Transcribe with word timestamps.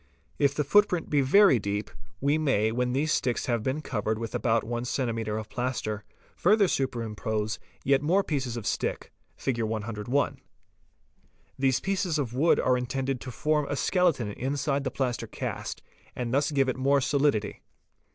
If 0.39 0.55
the 0.55 0.63
footprint 0.63 1.11
be 1.11 1.21
very 1.21 1.59
deep, 1.59 1.91
we 2.19 2.39
may 2.39 2.71
when 2.71 2.91
these 2.91 3.11
sticks 3.13 3.45
have 3.45 3.61
been 3.61 3.81
covered 3.83 4.17
with 4.17 4.33
about 4.33 4.63
one 4.63 4.83
centimeter 4.83 5.37
of 5.37 5.47
plaster, 5.47 6.03
further 6.35 6.65
SV_ 6.65 6.69
superimpose 6.73 7.59
yet 7.83 8.01
more 8.01 8.23
pieces 8.23 8.57
of 8.57 8.65
stick; 8.65 9.11
Fig. 9.37 9.61
101. 9.61 10.39
These 11.59 11.81
pieces 11.81 12.17
of 12.17 12.33
wood 12.33 12.59
are 12.59 12.79
intended 12.79 13.21
to 13.21 13.29
form 13.29 13.67
a 13.69 13.75
skeleton 13.75 14.31
inside 14.31 14.85
the 14.85 14.89
plaster 14.89 15.27
cast 15.27 15.83
and 16.15 16.33
thus 16.33 16.47
to 16.47 16.55
give 16.55 16.67
it 16.67 16.77
more 16.77 16.99
solidity. 16.99 17.61